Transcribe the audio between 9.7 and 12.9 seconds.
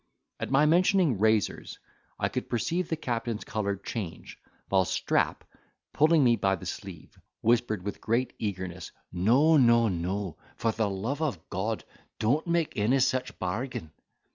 no; for the love of God, don't make